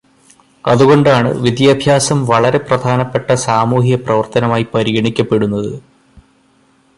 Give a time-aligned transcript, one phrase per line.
[0.67, 5.71] അതുകൊണ്ടാണ് വിദ്യാഭ്യാസം വളരെ പ്രധാനപ്പെട്ട സാമൂഹ്യപ്രവർത്തനമായി പരിഗണിക്കപ്പെടുന്നത്.